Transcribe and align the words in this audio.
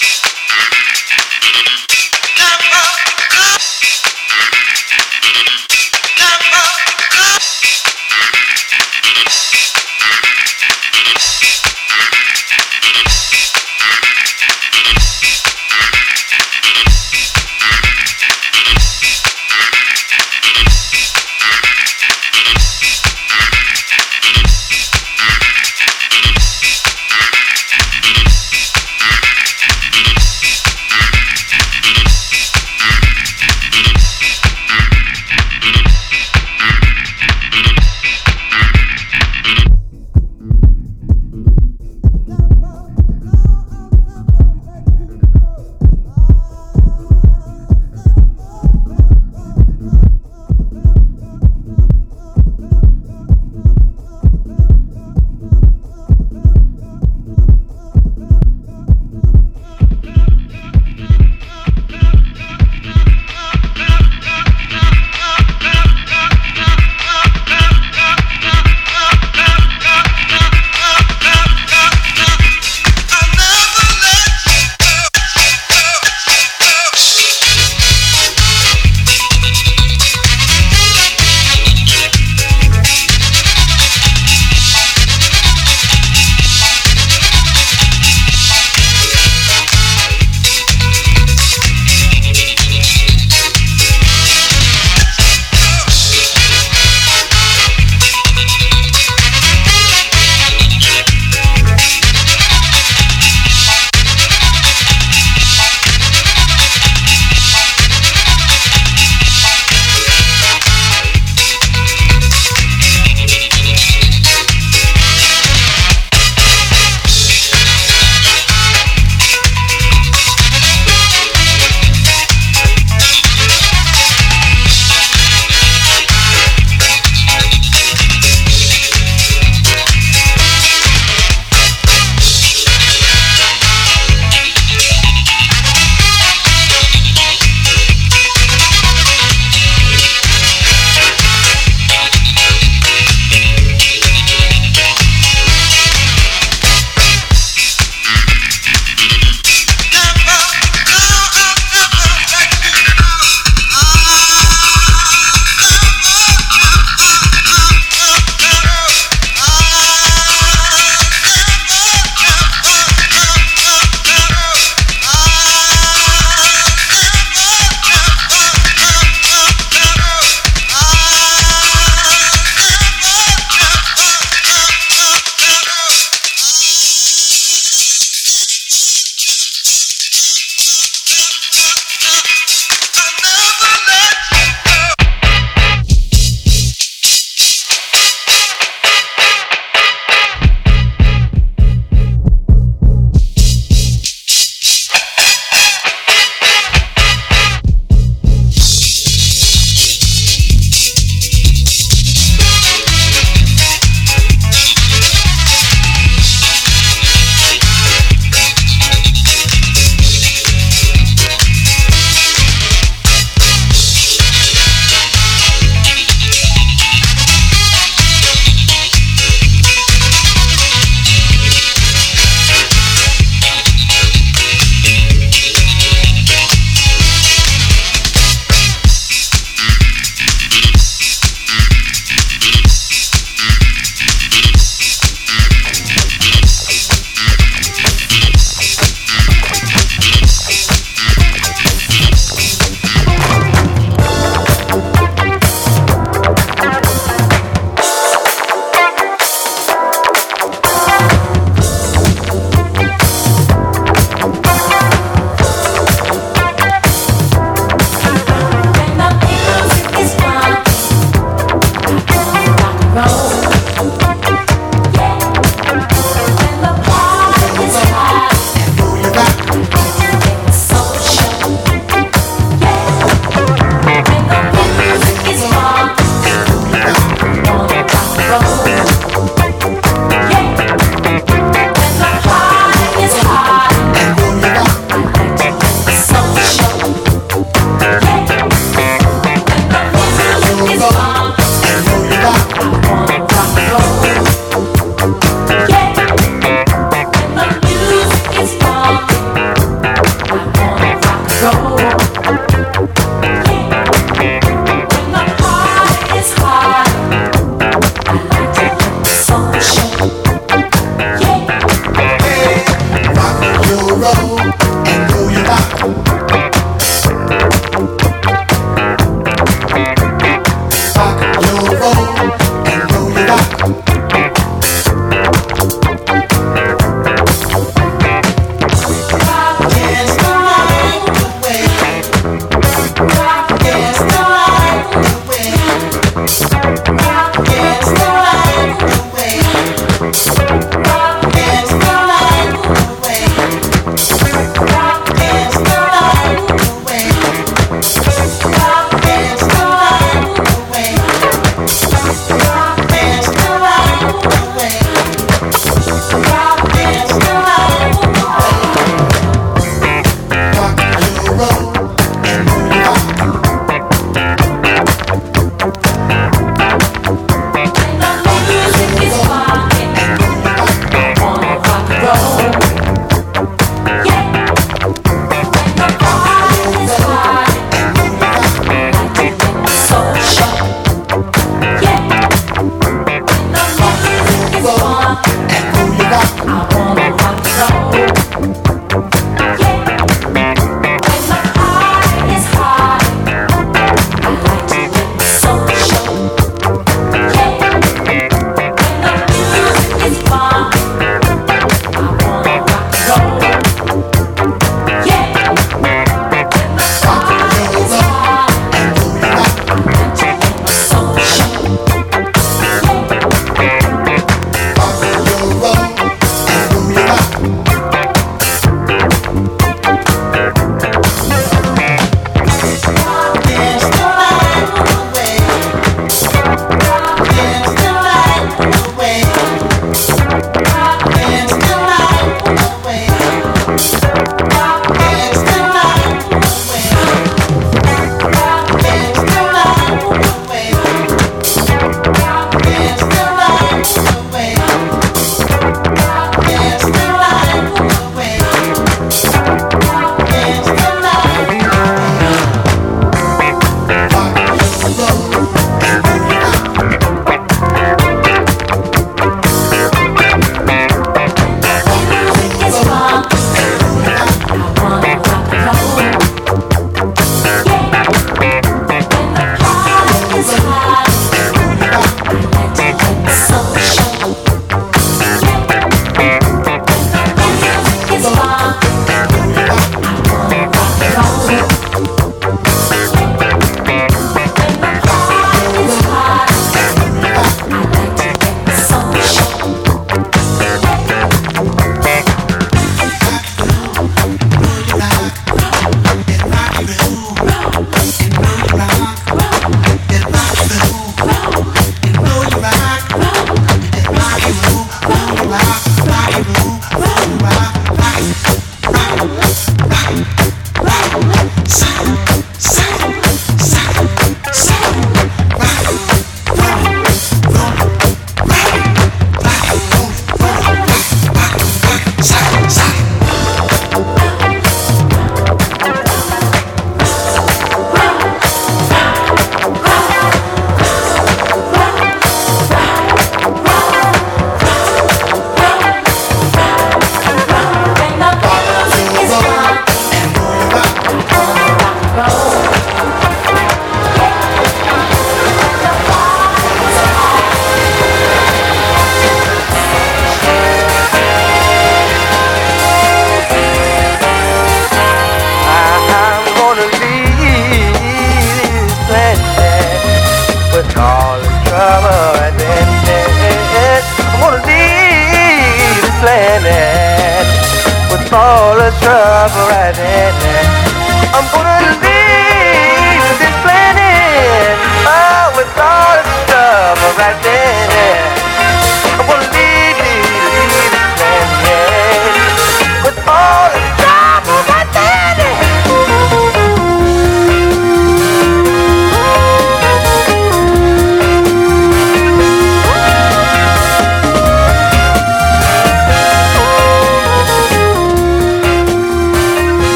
Thank 0.00 0.42
you. 0.42 0.47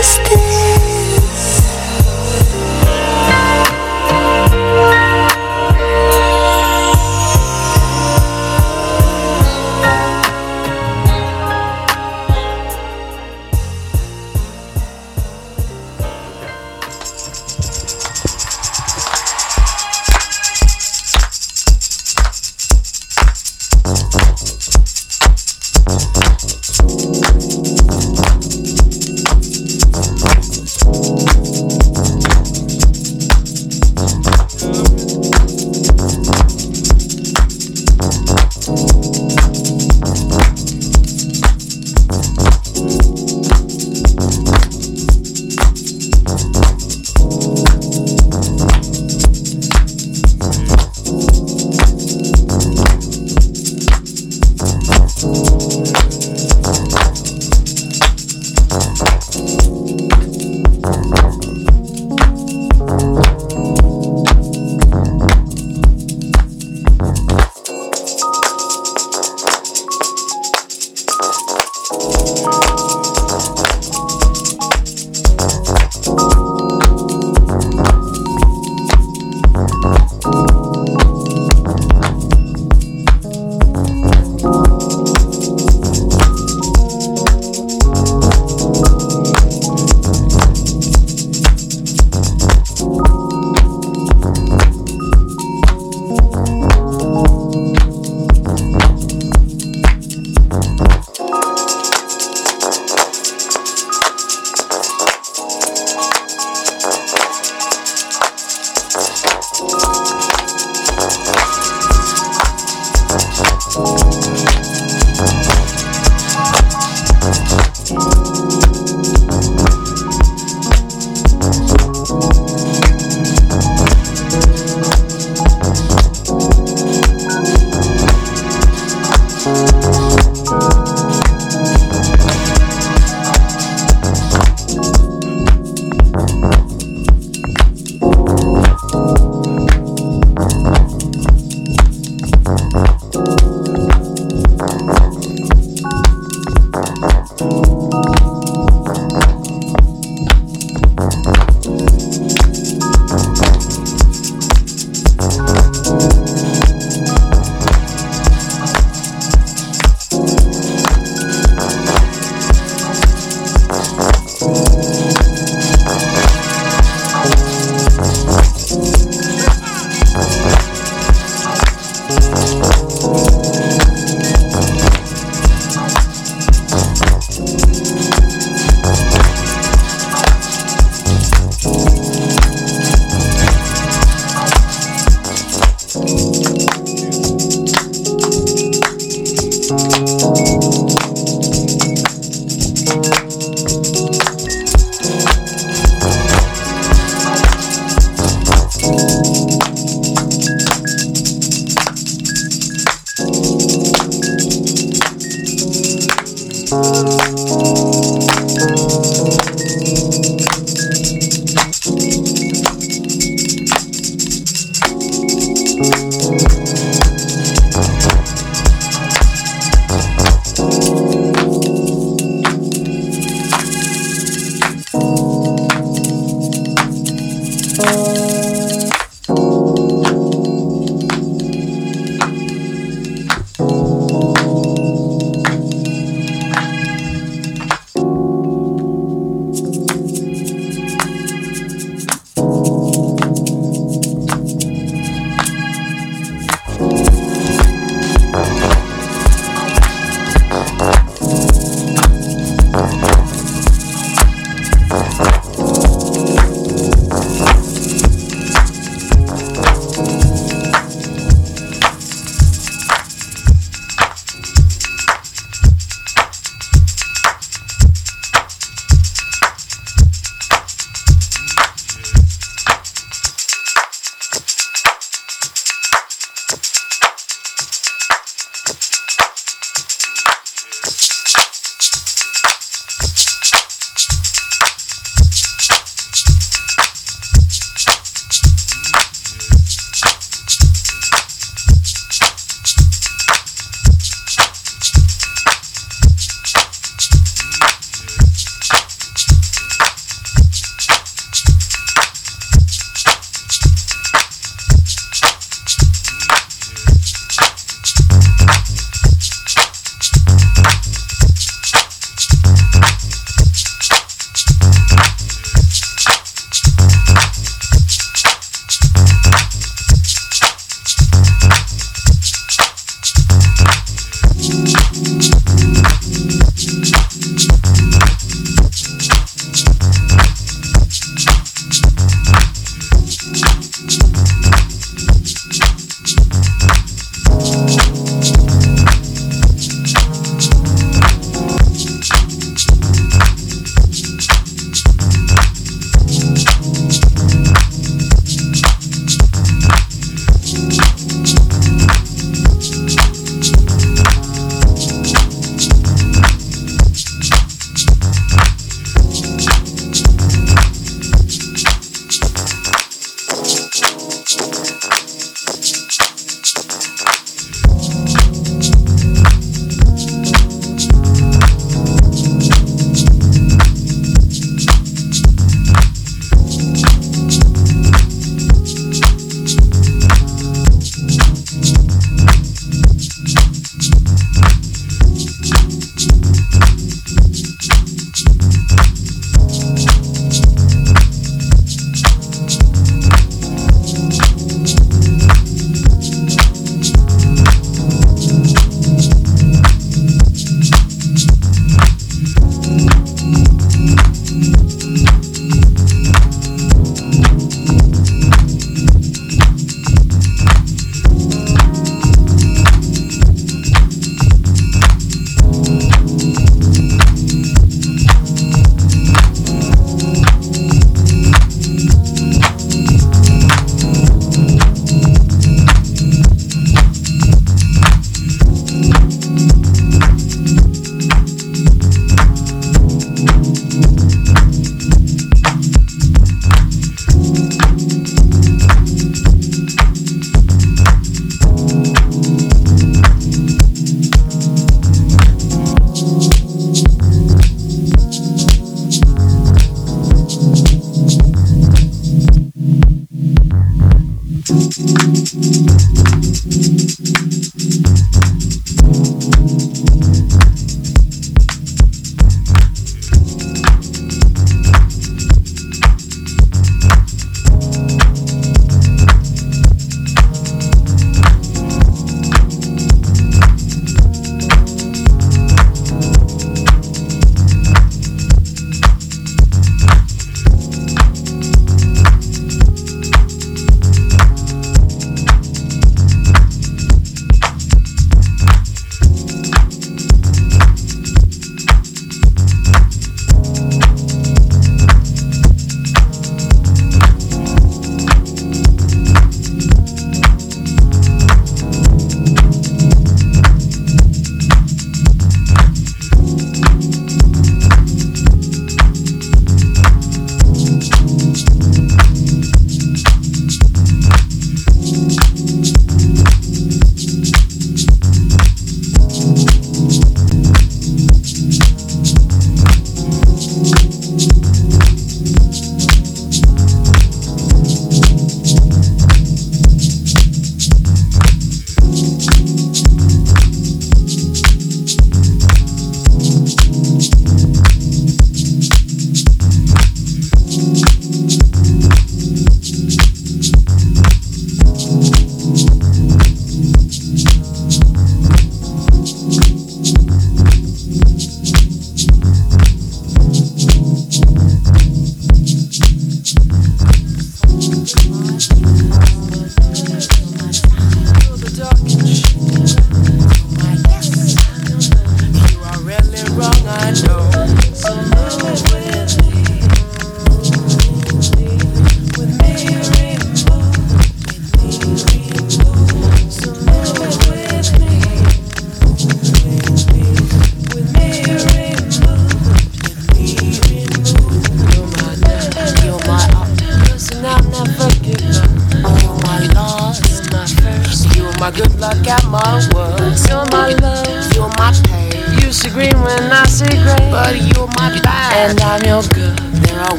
plastic 0.00 0.69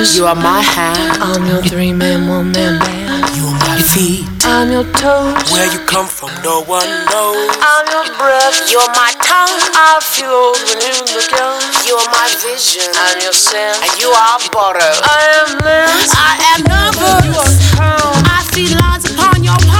fingers, 0.00 0.16
You 0.16 0.26
are 0.26 0.34
my 0.34 0.60
hand, 0.60 1.22
I'm 1.22 1.46
your 1.46 1.62
three 1.62 1.92
man, 1.92 2.28
one 2.28 2.52
man 2.52 2.78
band. 2.80 3.36
you 3.36 3.44
are 3.46 3.58
my 3.68 3.80
feet. 3.80 4.26
I'm 4.44 4.72
your 4.72 4.84
toes, 4.96 5.52
Where 5.52 5.70
you 5.72 5.80
come 5.86 6.06
from, 6.06 6.30
no 6.42 6.62
one 6.64 6.88
knows. 7.10 7.50
I'm 7.60 7.86
your 7.92 8.06
breath. 8.18 8.70
You're 8.70 8.92
my 8.96 9.12
tongue, 9.22 9.60
I 9.76 10.00
feel 10.02 10.30
old 10.30 10.58
when 10.66 10.80
you 10.80 10.96
look 11.12 11.30
young. 11.30 11.60
you're 11.86 12.08
my 12.10 12.28
vision, 12.42 12.88
I'm 12.96 13.20
your 13.20 13.32
scent. 13.32 13.78
and 13.84 14.00
you 14.00 14.08
are 14.10 14.38
butter. 14.52 14.92
I 15.04 15.20
am 15.44 15.50
Liz. 15.64 16.10
I 16.16 16.32
am 16.52 16.60
nervous. 16.64 17.24
You 17.26 17.34
are 17.36 17.52
calm. 17.76 18.16
I 18.26 18.40
feel 18.52 18.72
lines 18.80 19.04
upon 19.10 19.44
your 19.44 19.58
palm. 19.68 19.79